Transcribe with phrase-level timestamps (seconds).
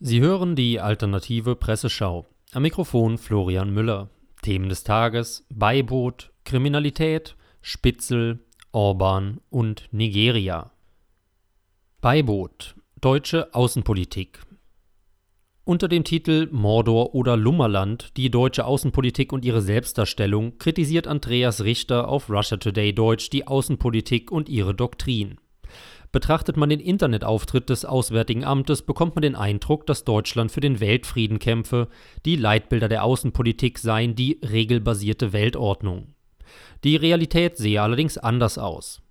[0.00, 2.24] Sie hören die alternative Presseschau.
[2.52, 4.10] Am Mikrofon Florian Müller.
[4.42, 8.38] Themen des Tages: Beiboot, Kriminalität, Spitzel,
[8.70, 10.70] Orban und Nigeria.
[12.00, 12.76] Beiboot.
[13.00, 14.38] Deutsche Außenpolitik.
[15.64, 22.06] Unter dem Titel Mordor oder Lummerland, die deutsche Außenpolitik und ihre Selbstdarstellung, kritisiert Andreas Richter
[22.06, 25.38] auf Russia Today Deutsch die Außenpolitik und ihre Doktrin.
[26.10, 30.80] Betrachtet man den Internetauftritt des Auswärtigen Amtes, bekommt man den Eindruck, dass Deutschland für den
[30.80, 31.88] Weltfrieden kämpfe,
[32.24, 36.14] die Leitbilder der Außenpolitik seien die regelbasierte Weltordnung.
[36.84, 39.02] Die Realität sehe allerdings anders aus.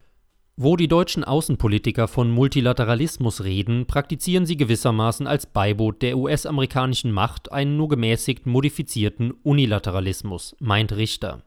[0.59, 7.51] Wo die deutschen Außenpolitiker von Multilateralismus reden, praktizieren sie gewissermaßen als Beiboot der US-amerikanischen Macht
[7.51, 11.43] einen nur gemäßigt modifizierten Unilateralismus, meint Richter.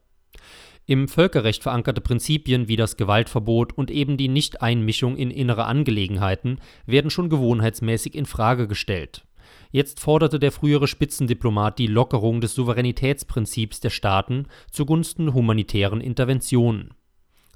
[0.91, 7.13] Im Völkerrecht verankerte Prinzipien wie das Gewaltverbot und eben die Nichteinmischung in innere Angelegenheiten werden
[7.13, 9.25] schon gewohnheitsmäßig in Frage gestellt.
[9.71, 16.93] Jetzt forderte der frühere Spitzendiplomat die Lockerung des Souveränitätsprinzips der Staaten zugunsten humanitären Interventionen.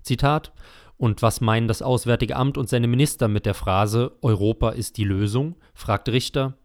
[0.03, 0.53] Zitat
[0.97, 5.03] Und was meinen das Auswärtige Amt und seine Minister mit der Phrase Europa ist die
[5.03, 5.57] Lösung?
[5.75, 6.57] fragt Richter.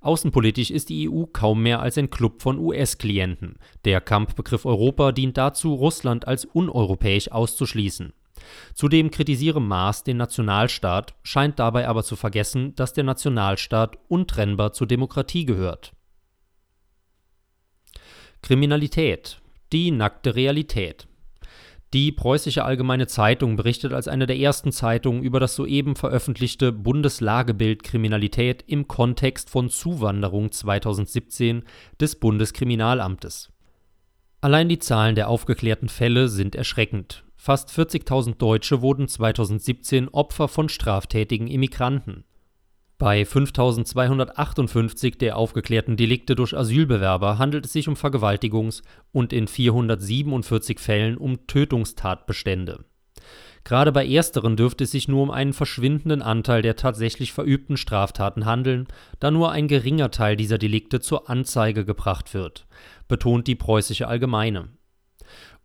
[0.00, 3.56] Außenpolitisch ist die EU kaum mehr als ein Klub von US-Klienten.
[3.84, 8.12] Der Kampfbegriff Europa dient dazu, Russland als uneuropäisch auszuschließen.
[8.74, 14.86] Zudem kritisiere Maas den Nationalstaat, scheint dabei aber zu vergessen, dass der Nationalstaat untrennbar zur
[14.86, 15.92] Demokratie gehört.
[18.42, 19.40] Kriminalität.
[19.72, 21.06] Die nackte Realität.
[21.92, 27.82] Die Preußische Allgemeine Zeitung berichtet als eine der ersten Zeitungen über das soeben veröffentlichte Bundeslagebild
[27.82, 31.64] Kriminalität im Kontext von Zuwanderung 2017
[32.00, 33.50] des Bundeskriminalamtes.
[34.40, 37.24] Allein die Zahlen der aufgeklärten Fälle sind erschreckend.
[37.34, 42.22] Fast 40.000 Deutsche wurden 2017 Opfer von straftätigen Immigranten.
[43.00, 50.78] Bei 5258 der aufgeklärten Delikte durch Asylbewerber handelt es sich um Vergewaltigungs- und in 447
[50.78, 52.84] Fällen um Tötungstatbestände.
[53.64, 58.44] Gerade bei ersteren dürfte es sich nur um einen verschwindenden Anteil der tatsächlich verübten Straftaten
[58.44, 58.86] handeln,
[59.18, 62.66] da nur ein geringer Teil dieser Delikte zur Anzeige gebracht wird,
[63.08, 64.68] betont die Preußische Allgemeine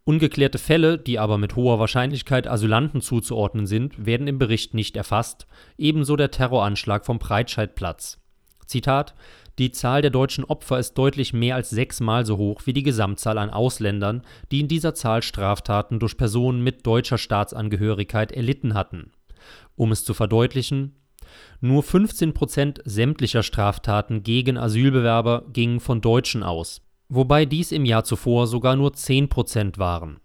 [0.07, 5.47] Ungeklärte Fälle, die aber mit hoher Wahrscheinlichkeit Asylanten zuzuordnen sind, werden im Bericht nicht erfasst,
[5.79, 8.19] ebenso der Terroranschlag vom Breitscheidplatz.
[8.67, 9.15] Zitat
[9.57, 13.39] Die Zahl der deutschen Opfer ist deutlich mehr als sechsmal so hoch wie die Gesamtzahl
[13.39, 14.21] an Ausländern,
[14.51, 19.11] die in dieser Zahl Straftaten durch Personen mit deutscher Staatsangehörigkeit erlitten hatten.
[19.75, 20.93] Um es zu verdeutlichen,
[21.61, 28.03] nur 15 Prozent sämtlicher Straftaten gegen Asylbewerber gingen von Deutschen aus wobei dies im Jahr
[28.03, 30.19] zuvor sogar nur 10% waren.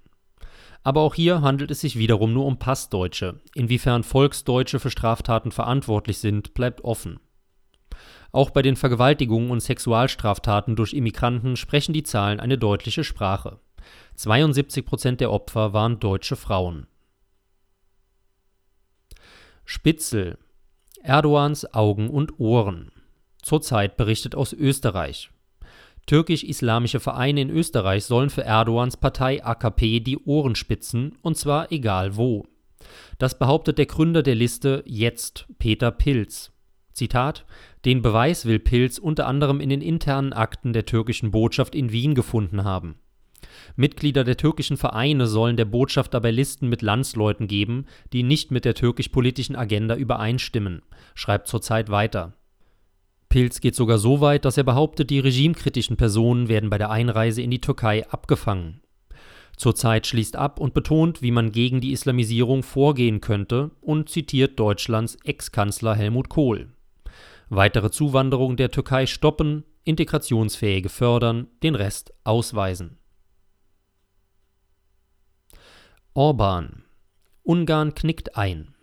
[0.82, 3.40] Aber auch hier handelt es sich wiederum nur um Passdeutsche.
[3.54, 7.20] Inwiefern Volksdeutsche für Straftaten verantwortlich sind, bleibt offen.
[8.32, 13.58] Auch bei den Vergewaltigungen und Sexualstraftaten durch Immigranten sprechen die Zahlen eine deutliche Sprache.
[14.16, 16.86] 72% der Opfer waren deutsche Frauen.
[19.64, 20.38] Spitzel
[21.02, 22.92] Erdogans Augen und Ohren.
[23.42, 25.30] Zurzeit berichtet aus Österreich.
[26.06, 32.16] Türkisch-islamische Vereine in Österreich sollen für Erdogans Partei AKP die Ohren spitzen, und zwar egal
[32.16, 32.46] wo.
[33.18, 36.52] Das behauptet der Gründer der Liste Jetzt, Peter Pilz.
[36.92, 37.44] Zitat:
[37.84, 42.14] Den Beweis will Pilz unter anderem in den internen Akten der türkischen Botschaft in Wien
[42.14, 42.96] gefunden haben.
[43.76, 48.64] Mitglieder der türkischen Vereine sollen der Botschaft dabei Listen mit Landsleuten geben, die nicht mit
[48.64, 50.82] der türkisch-politischen Agenda übereinstimmen,
[51.14, 52.34] schreibt zurzeit weiter
[53.30, 57.40] Pilz geht sogar so weit, dass er behauptet, die regimekritischen Personen werden bei der Einreise
[57.40, 58.82] in die Türkei abgefangen.
[59.56, 65.16] Zurzeit schließt ab und betont, wie man gegen die Islamisierung vorgehen könnte und zitiert Deutschlands
[65.24, 66.70] Ex-Kanzler Helmut Kohl.
[67.50, 72.98] Weitere Zuwanderung der Türkei stoppen, Integrationsfähige fördern, den Rest ausweisen.
[76.14, 76.82] Orban.
[77.44, 78.74] Ungarn knickt ein.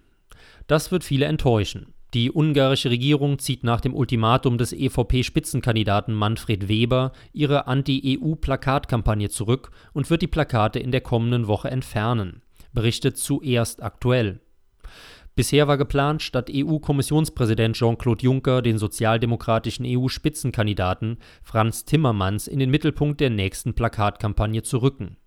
[0.67, 1.93] Das wird viele enttäuschen.
[2.13, 10.09] Die ungarische Regierung zieht nach dem Ultimatum des EVP-Spitzenkandidaten Manfred Weber ihre Anti-EU-Plakatkampagne zurück und
[10.09, 14.39] wird die Plakate in der kommenden Woche entfernen, berichtet zuerst aktuell.
[15.35, 23.19] Bisher war geplant, statt EU-Kommissionspräsident Jean-Claude Juncker den sozialdemokratischen EU-Spitzenkandidaten Franz Timmermans in den Mittelpunkt
[23.19, 25.17] der nächsten Plakatkampagne zu rücken.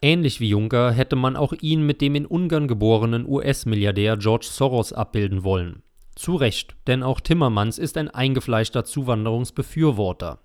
[0.00, 4.92] Ähnlich wie Juncker hätte man auch ihn mit dem in Ungarn geborenen US-Milliardär George Soros
[4.92, 5.82] abbilden wollen.
[6.14, 10.38] Zu Recht, denn auch Timmermans ist ein eingefleischter Zuwanderungsbefürworter,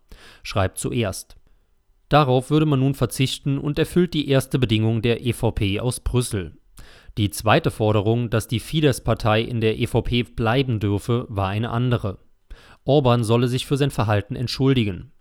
[0.44, 1.38] schreibt zuerst.
[2.10, 6.58] Darauf würde man nun verzichten und erfüllt die erste Bedingung der EVP aus Brüssel.
[7.18, 12.20] Die zweite Forderung, dass die Fidesz-Partei in der EVP bleiben dürfe, war eine andere.
[12.84, 15.12] Orban solle sich für sein Verhalten entschuldigen.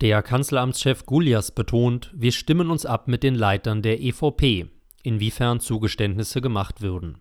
[0.00, 4.66] Der Kanzleramtschef Gullias betont, wir stimmen uns ab mit den Leitern der EVP,
[5.02, 7.18] inwiefern Zugeständnisse gemacht würden.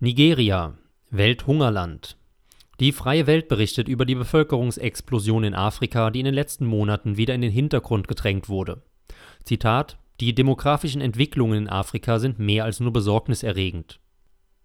[0.00, 0.78] Nigeria,
[1.10, 2.16] Welthungerland.
[2.78, 7.34] Die Freie Welt berichtet über die Bevölkerungsexplosion in Afrika, die in den letzten Monaten wieder
[7.34, 8.84] in den Hintergrund gedrängt wurde.
[9.42, 13.98] Zitat: Die demografischen Entwicklungen in Afrika sind mehr als nur besorgniserregend.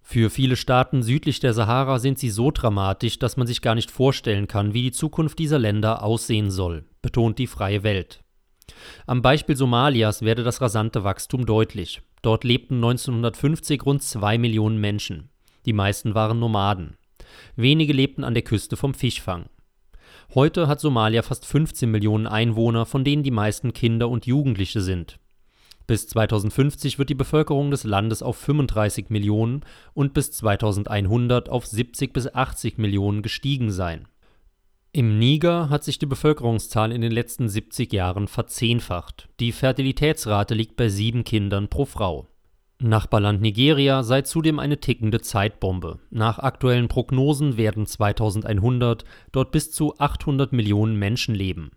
[0.03, 3.89] Für viele Staaten südlich der Sahara sind sie so dramatisch, dass man sich gar nicht
[3.89, 8.23] vorstellen kann, wie die Zukunft dieser Länder aussehen soll, betont die Freie Welt.
[9.07, 12.03] Am Beispiel Somalias werde das rasante Wachstum deutlich.
[12.23, 15.29] Dort lebten 1950 rund zwei Millionen Menschen.
[15.65, 16.95] Die meisten waren Nomaden.
[17.57, 19.47] Wenige lebten an der Küste vom Fischfang.
[20.33, 25.19] Heute hat Somalia fast 15 Millionen Einwohner, von denen die meisten Kinder und Jugendliche sind.
[25.85, 32.13] Bis 2050 wird die Bevölkerung des Landes auf 35 Millionen und bis 2100 auf 70
[32.13, 34.07] bis 80 Millionen gestiegen sein.
[34.95, 39.27] Im Niger hat sich die Bevölkerungszahl in den letzten 70 Jahren verzehnfacht.
[39.39, 42.27] Die Fertilitätsrate liegt bei sieben Kindern pro Frau.
[42.77, 45.99] Nachbarland Nigeria sei zudem eine tickende Zeitbombe.
[46.11, 51.71] Nach aktuellen Prognosen werden 2100 dort bis zu 800 Millionen Menschen leben.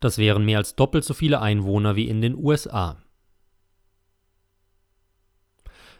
[0.00, 3.02] Das wären mehr als doppelt so viele Einwohner wie in den USA.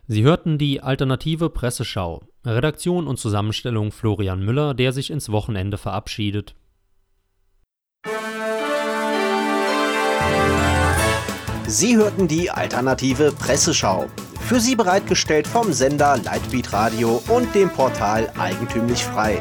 [0.06, 2.22] Sie hörten die alternative Presseschau.
[2.44, 6.54] Redaktion und Zusammenstellung Florian Müller, der sich ins Wochenende verabschiedet.
[11.66, 14.06] Sie hörten die alternative Presseschau.
[14.40, 19.40] Für Sie bereitgestellt vom Sender Lightbeat Radio und dem Portal Eigentümlich Frei.